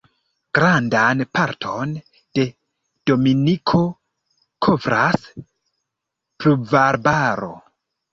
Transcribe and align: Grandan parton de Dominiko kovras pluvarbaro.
Grandan 0.57 1.19
parton 1.37 1.91
de 2.39 2.45
Dominiko 3.11 3.81
kovras 4.69 5.27
pluvarbaro. 6.41 7.51